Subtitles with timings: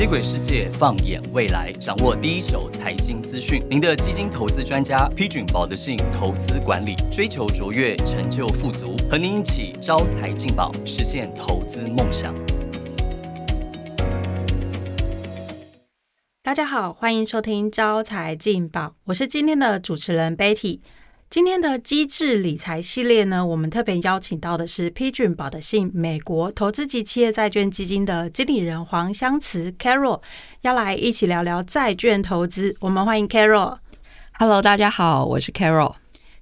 [0.00, 3.62] 接轨世界，放眼未来，掌握第一手财经资讯。
[3.68, 12.34] 您的基金投资专家，批准保德信投资管理，追求卓越，成就富足，和您一起招财进宝，实现投资梦想。
[16.42, 20.80] 大家好，欢迎收听招财进宝，我是今天的主持人 Betty。
[21.30, 30.20] 今天的机智理财系列呢，我们特别邀请到的是批准保德信美国投资级企业债券基金的经理人黄香慈 Carol，
[30.62, 32.74] 要来一起聊聊债券投资。
[32.80, 33.78] 我们欢迎 Carol。
[34.40, 35.94] Hello，大家好，我是 Carol。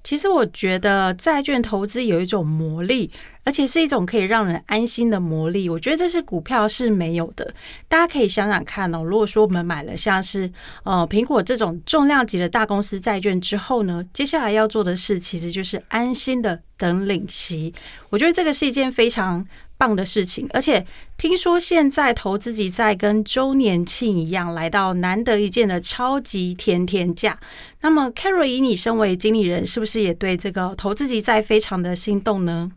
[0.03, 3.11] 其实我觉得债券投资有一种魔力。
[3.49, 7.55] 而且是一种可以让人安心的魔力，我觉得这是股票是没有的。
[7.89, 10.53] 大家可以想想看哦，如果说我们买了像是
[10.83, 17.73] 呃苹果这种重量级的大公司债券之后呢，接下来要做的事其实就是安心的等领息。
[18.11, 19.43] 我觉得这个是一件非常
[19.79, 20.47] 棒的事情。
[20.51, 27.41] 而且听说现在投资级债跟周年庆一样，来到难得一见的超级甜甜价。
[27.81, 32.71] 那么 Carol，以你身为经理人，是不是也对这个投资级债非常的心动呢？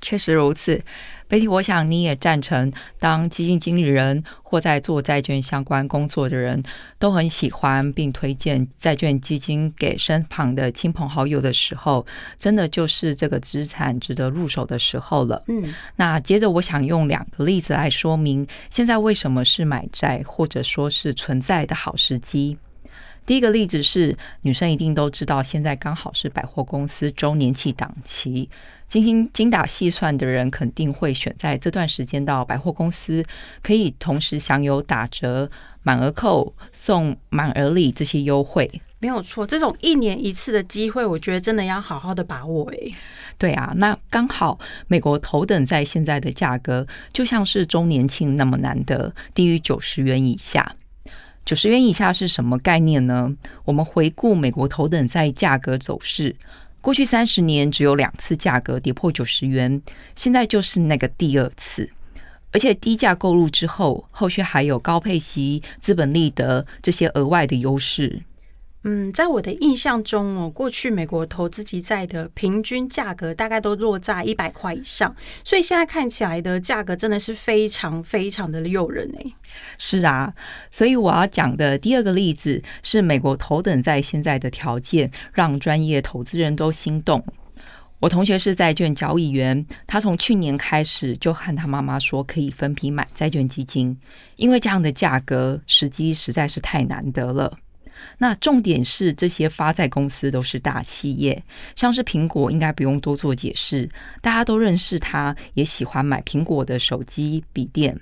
[0.00, 0.80] 确实如此
[1.28, 6.62] 北体我想你也赞成，当基金经理人或在做债券相关工作的人
[7.00, 12.06] 都很喜欢并推荐债券基金给身旁的亲朋好友的时候，
[12.38, 15.42] 真的就是这个资产值得入手的时候了。
[15.48, 22.56] 嗯，那接着我想用两个例子来说明，现在为什么是买债或者说是存在的好时机。
[23.26, 28.48] 第一个例子是，女生一定都知道，现在刚好是百货公司周年庆档期。
[28.86, 33.26] 精心精打细算的人肯定会选在这段时间到百货公司，
[33.60, 35.50] 可以同时享有打折、
[35.82, 38.80] 满额扣、送满额礼这些优惠。
[39.00, 42.70] 没有错，这种一年一次的机会，我觉得真的要好好的把握。
[42.70, 42.94] 诶，
[43.36, 50.76] 对啊，那刚好美国头等在现在的价格就像是周年庆那么难得，低于九十元以下。
[51.46, 53.32] 九十元以下是什么概念呢？
[53.64, 56.34] 我们回顾美国头等在价格走势，
[56.80, 59.80] 过去三十年只有两次价格跌破九十元，
[60.16, 61.88] 现在就是那个第二次，
[62.50, 68.20] 而且低价购入之后，后续还有高配息、资本利得这些额外的优势。
[68.88, 79.32] 嗯，在我的印象中哦，过去美国投资级债的平均价格大概都落在一百块以上，所以现在看起来的价格真的是非常非常的诱人哎。
[79.76, 80.32] 是啊，
[80.70, 87.20] 所以我要讲的第二个例子是美国头等债现在的条件让专业投资人都心动。
[87.98, 93.98] 我同学是债券交易员，他从去年开始就和他妈妈说可以分批买债券基金，
[94.36, 97.52] 因为这样的价格时机实在是太难得了。
[98.18, 101.42] 那重点是，这些发债公司都是大企业，
[101.74, 103.88] 像是苹果，应该不用多做解释，
[104.20, 107.98] 大家都认识它，也喜欢买苹果的手机、笔电。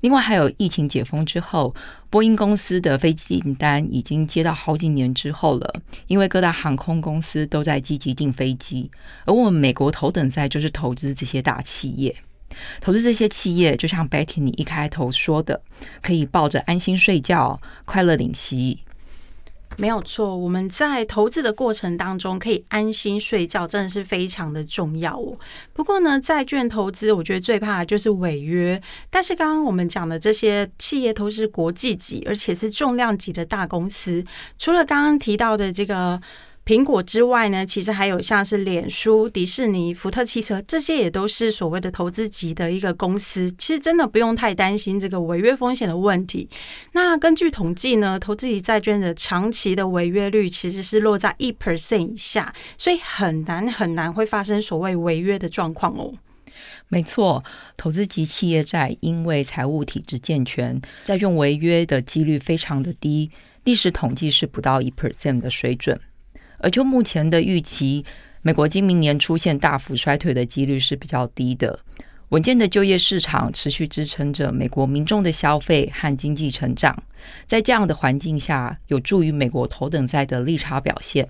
[0.00, 1.74] 另外，还有疫情解封之后，
[2.10, 5.74] 波音公司的飞机订单已经接到好几年之后了，
[6.06, 8.90] 因为各大航空公司都在积极订飞机，
[9.24, 12.14] 而我们美国头等债就是投资这些大企业，
[12.80, 15.60] 投资这些企业，就像 Betty 你一开头说的，
[16.02, 18.80] 可以抱着安心睡觉，快乐领息。
[19.76, 25.38] 没有错，我们在投资的过程当中可以安心睡觉，真的是非常的重要哦。
[25.72, 28.80] 不过呢，债券投资我觉得最怕的就是违约。
[29.10, 34.24] 但是刚刚我们讲的这些企业都是国际级，而且是重量级的大公司，
[34.58, 36.20] 除了刚刚提到的这个。
[36.66, 43.48] 苹果之外呢，其实还有像是脸书、迪士尼、福特汽车，这些也都是所谓的投资级的一个公司。
[43.56, 46.48] 其实真的不用太担心这个违约风险的问题。
[46.90, 56.12] 那根据统计呢，投资级债券的长期的违约率其实是落在一 percent 以下，所以很难很难会发生所谓违约的状况哦。
[56.88, 57.44] 没错，
[57.76, 63.30] 投资级企业债因为财务体制健全，债券违约的几率非常的低，
[63.62, 65.96] 历史统计是不到一 percent 的水准。
[66.58, 68.04] 而就目前的预期，
[68.42, 71.78] 美国今明年出现大幅衰退的几率是比较低的。
[72.30, 77.00] 稳健的就业市场持续支撑着美国民众的消费和经济成长，
[77.46, 81.28] 在这样的环境下，有助于美国头等债的利差表现。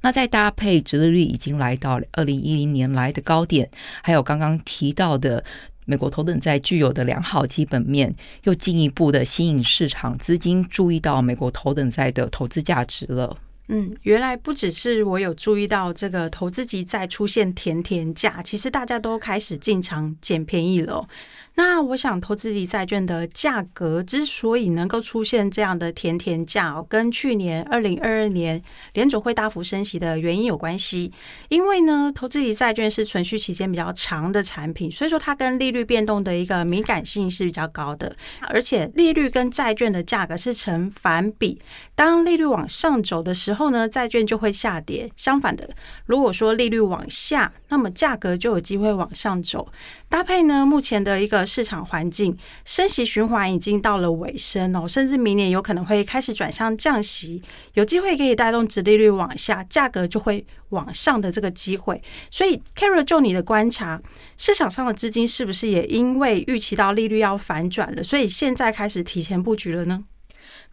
[0.00, 3.70] 那再搭配殖利率已经来到二零一零年来的高点，
[4.02, 5.44] 还有刚刚提到的
[5.84, 13.36] 美国头等债具有的良好基本面，又进一步的吸引市场资金注意到美国头等债的投资价值了。
[13.68, 21.08] 嗯，原来不只是我有注意到这个投资级债出现甜甜价，其实大家都开始进场捡便宜了。
[21.54, 28.60] 那我想，投资级债券的价格之所以能够出现这样的甜甜价，跟去年二零二二年
[28.94, 31.12] 联总会大幅升息的原因有关系。
[31.48, 38.16] 因为呢，投资级债券是存续期间比较长的产品，所以说它跟利率变动的一个敏感性是比较高的。
[38.48, 41.60] 而且利率跟债券的价格是成反比，
[41.94, 45.68] 当利率往上走的时候呢，债券就会下跌；相反的，
[46.06, 49.68] 如果说利率往下，那么价格就有机会往上走。
[50.08, 57.42] 搭配呢，目前的一个市场环境，升息循环已经到了尾声哦，甚至明年有可能会开始转向降息，
[57.74, 62.02] 有机会可以带动殖利率往下，价格就会往上的这个机会。
[62.30, 64.00] 所以，Carol，就你的观察，
[64.36, 70.04] 市场上的资金是不是也因为预期到利率要反转了，所以现在开始提前布局了呢？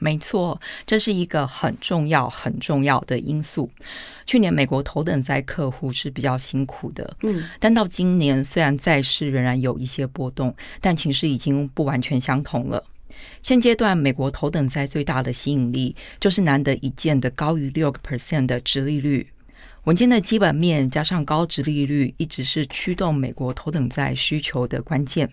[0.01, 3.69] 没错，这是一个很重要、很重要的因素。
[4.25, 12.81] 去年美国头等债客户是比较辛苦的，嗯，但到今年虽然债市仍然有一些波动，但情势已经不完全相同了。
[13.43, 19.29] 现阶段美国头等债最大的吸引力就是难得一见的高于六个 percent 的殖利率，
[19.83, 25.29] 稳健的基本面加上高殖利率，一直是驱动美国头等债需求的关键。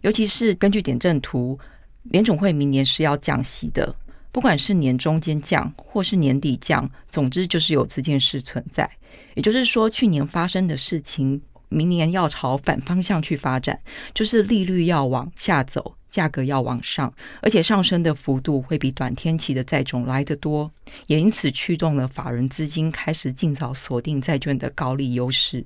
[0.00, 1.56] 尤其是根据点阵图。
[2.04, 3.94] 联总会明年是要降息的，
[4.30, 8.88] 不管是年中间降或是年底降，总之就是有这件事存在。
[9.34, 13.78] 也就是说，去年发生的事情，明年要朝反方向去发展，
[14.12, 20.70] 就是利率要往下走，价格要往上，而且上升的幅度会比短天期的债种来得多，
[21.06, 25.64] 也因此驱动了法人资金开始尽早锁定债券的高利优势。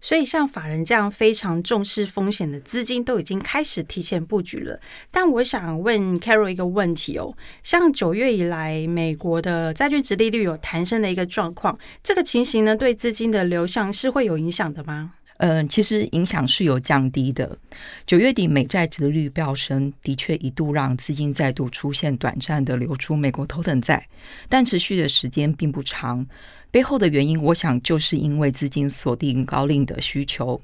[0.00, 4.78] 所以，像法人这样非常重视风险的资金，都已经开始提前布局了。
[5.10, 15.14] 但我想问 Carol 一个问题哦，像九月以来，美国的债券值利率有弹升的一个状况，这个情形呢，对资金的流向是会有影响的吗？
[15.38, 17.58] 嗯，其实影响是有降低的。
[18.06, 24.08] 九月底美债值率飙升，的确一度让资金再度出现短暂的流出美国头等债，
[24.48, 26.26] 但持续的时间并不长。
[26.70, 30.60] 背后的原因，我想就是因为资金锁定高利的需求。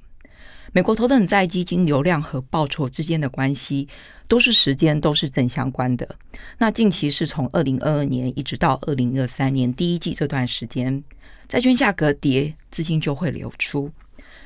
[0.74, 3.86] 美国头等债基金流量和报酬之间的关系，
[4.26, 6.16] 都是时间都是正相关的。
[6.56, 11.04] 那近期是从二零二二年一直到二零二三年第一季这段时间，
[11.46, 13.90] 债券价格跌，资金就会流出。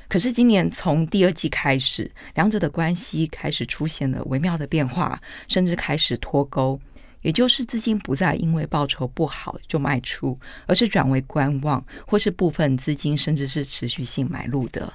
[0.09, 6.81] 可是今年从第二季开始，两者的关系开始出现了微妙的变化，甚至开始脱钩。
[7.27, 14.93] 也就是资金不再因为报酬不好就卖出，而是转为观望，或是部分资金甚至是持续性买入的。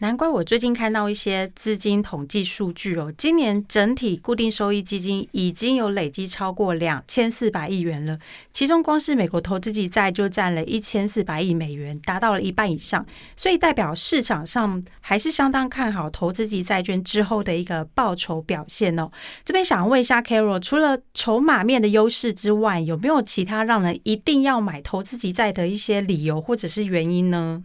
[0.00, 8.16] 难怪我最近看到一些资金统计数据哦，今年整体固定收益基金已经有累积超过两千四百亿元了，
[8.52, 13.04] 其中光是美国投资级债就占了一千四百亿美元，达到了一半以上，
[13.34, 19.10] 所以代表市场上还是相当看好投资级债券之后的一个报酬表现哦。
[19.44, 27.64] 这边想问一下 Carol，除了筹码面的优势之外，有没有其他让人一定要买投资级债的一些理由或者是原因呢？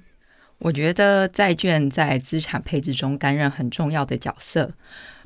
[0.63, 4.71] 我觉得债券在资产配置中担任很重要的角色，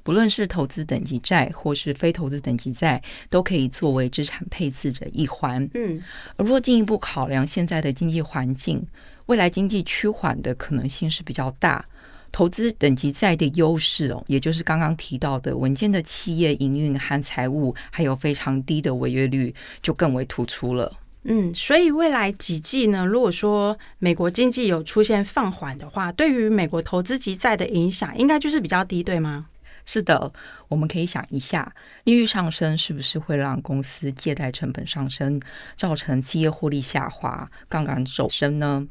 [0.02, 3.00] 不论是投资等级债或是非投资等级债，
[3.30, 5.70] 都可以作为资产配置的一环。
[5.76, 6.02] 嗯，
[6.38, 8.84] 而若进一步考量现在的经济环境，
[9.28, 11.86] 未来经济趋缓的可能性是比较大，
[12.32, 20.92] 投资等级债的优势哦，也就是刚刚提到的稳健的企业营运和财务，还有非常低的违约率，就更为突出了。
[21.30, 23.06] 嗯，所以未来几季呢？
[23.06, 29.48] 如果说美国经济有出现放缓的话，对于美国投资级债的影响，应该就是比较低，对吗？
[29.84, 30.32] 是的，
[30.70, 31.76] 我们可以想一下，
[32.06, 35.42] 利率上升是不是会让公司借贷成本上升，
[35.76, 38.88] 造成企业获利下滑、杠杆走升呢？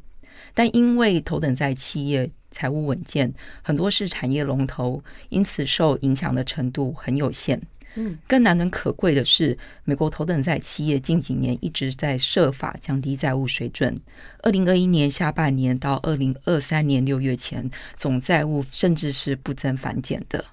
[0.53, 3.33] 但因为头等债企业财务稳健，
[3.63, 7.59] 很多是产业龙头，因此受影响的程度很有限。
[7.99, 13.99] 嗯，更难能可贵的是，美国头等债企业近几年一直在设法降低债务水准。
[14.43, 20.45] 二零二一年下半年到二零二三年六月前，总债务甚至是不增反减的。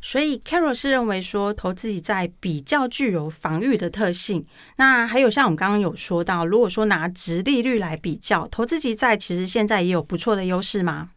[0.00, 4.44] 所以，Carol 是认为说，投资己债比较具有防御的特性。
[4.76, 11.10] 那还有像我们刚刚有说到，如果说拿直利率来比较，投资级债其实现在也有不错的优势吗？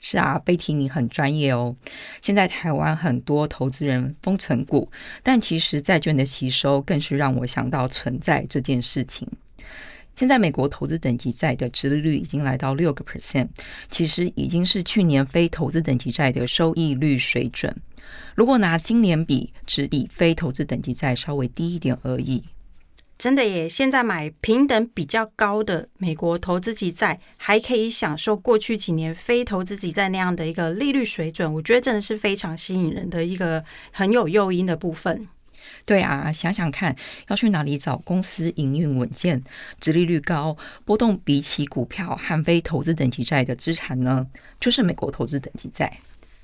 [0.00, 1.74] 是啊，贝提你很专业哦。
[2.20, 4.90] 现在台湾很多投资人封存股，
[5.22, 9.28] 但其实债券的吸收更是让我想到存在这件事情。
[10.14, 13.48] 现在美国投资等级债的殖利率已经来到六个 percent，
[13.90, 17.76] 其实已经是去年非投资等级债的收益率水准。
[18.34, 22.42] 如果拿今年比，只比非投资等级债稍微低一点而已。
[23.18, 23.66] 真的耶！
[23.66, 35.26] 现在买平等比较高的美国投资级债，还可以享受过去几年非投资级债那样的一个利率水准，我觉得真的是非常吸引人的一个很有诱因的部分。
[35.84, 36.94] 对啊，想想看，
[37.28, 39.42] 要去哪里找公司营运稳健、
[39.80, 44.26] 殖利率高、波动比起股票和非投资等级债的资产呢？
[44.60, 45.98] 就是美国投资等级债。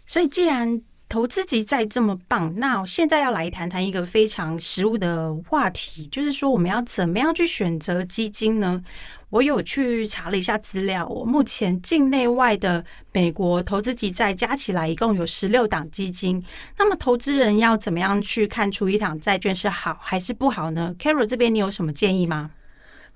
[0.07, 0.81] 所以，既然
[1.12, 8.83] 投资级债这么棒，那现在要来谈谈一个非常实务的话题，就是说我们要怎么样去选择基金呢？
[9.28, 16.42] 我有去查了一下资料，我目前境内外的美国投资级债加起来一共有十六档基金。
[16.78, 22.50] 那么投资人要怎么样去看出一档债券是好还是不好呢？Carol 这边你有什么建议吗？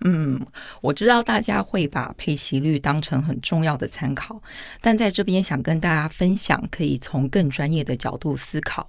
[0.01, 0.45] 嗯，
[0.83, 4.41] 我知道大家会把配息率当成很重要的参考，
[4.81, 8.89] 但在这边想跟大家分享，可以从更专业的角度思考。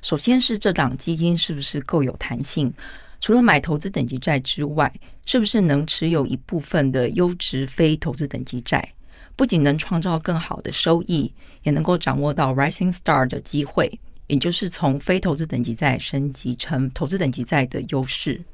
[0.00, 2.72] 首先是这档基金是不是够有弹性？
[3.20, 4.92] 除了买投资等级债之外，
[5.26, 8.92] 是不是能持有一部分的优质非投资等级债？
[9.34, 18.44] 不仅能创造更好的收益，也能够掌握到 rising star 的机会，也就是从非投资等级债升级成投资等级债的优势。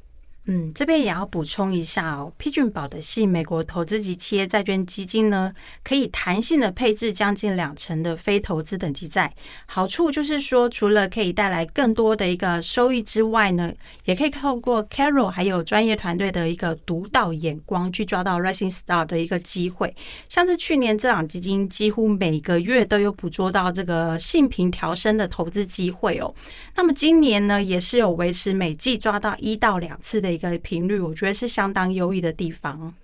[0.46, 5.52] 嗯，这边也要补充一下哦，批准保的系美国投资级企业债券基金呢，
[5.84, 9.32] 可以弹性的配置将近两成的非投资等级债。
[9.66, 13.70] 好处就是说，除了可以带来更多的一个收益之外呢，
[14.06, 19.94] 也可以透过 Carol 还有专业团队的一个独到眼光，去抓到 Rising Star 的一个机会。
[20.30, 26.34] 像是去年这档基金，几乎每个月都有捕捉到这个性平调升的投资机会哦。
[26.74, 30.29] 那么今年呢，也是有维持每季抓到一到两次的。
[30.32, 32.94] 一个频率，我觉得是相当优异的地方。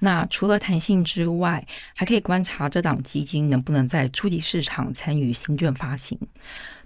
[0.00, 6.18] 那除了弹性之外，还可以观察这档基金能不能在初级市场参与新券发行。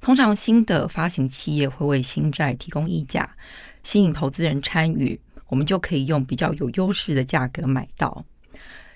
[0.00, 3.28] 通常新的发行企业会为新债提供溢价，
[3.82, 5.18] 吸引投资人参与，
[5.48, 8.24] 我们就可以用比较有优势的价格买到。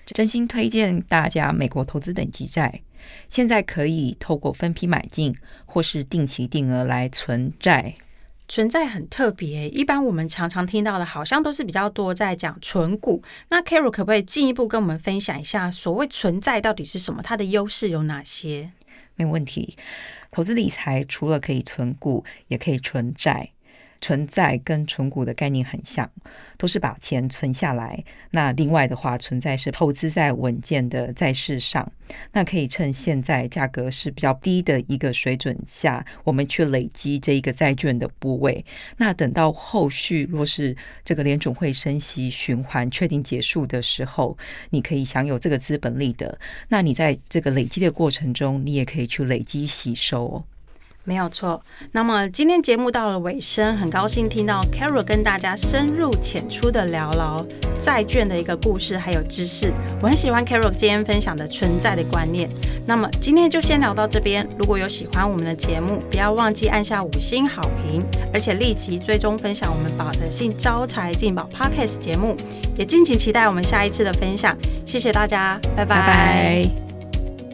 [0.05, 2.81] 真心推荐大家美国投资等级债，
[3.29, 5.35] 现在可以透过分批买进
[5.65, 7.95] 或是定期定额来存债。
[8.53, 13.23] 存在很特别，一般我们常常听到的，好像都是比较多在讲存股。
[13.49, 17.23] 那 Carol 可不可以进一步跟我们分享一下，所谓存在到底是什么？
[17.23, 18.71] 它的优势有哪些？
[19.15, 19.75] 没问题，
[20.29, 23.52] 投资理财除了可以存股，也可以存债。
[24.03, 26.11] 存在跟存股的概念很像，
[26.57, 28.03] 都是把钱存下来。
[28.31, 31.89] 那另外的话，存在是投资在稳健的债市上。
[32.33, 38.65] 那可以趁现在价格是比较低的一个水准下，我们去累积这一个债券的部位。
[38.97, 44.37] 那等到后续若是这个联准会升息循环确定结束的时候，
[44.71, 46.37] 你可以享有这个资本利得。
[46.67, 50.43] 那你在这个累积的过程中，你也可以去累积吸收哦。
[51.05, 51.61] 没有错。
[51.91, 57.45] 那么今天节目到了尾声，很高兴听到 Carol 跟大家深入浅出的聊聊
[57.79, 59.73] 债券的一个故事还有知识。
[60.01, 62.49] 我很喜欢 Carol 今天分享的存在的观念。
[62.85, 64.47] 那么今天就先聊到这边。
[64.57, 72.35] 如果有喜欢我们的节目，不要忘记按下五星好评，而且立即追踪分享我们保德信招财进宝 Podcast 节目，
[72.77, 74.57] 也敬请期待我们下一次的分享。
[74.85, 76.92] 谢谢大家，拜拜。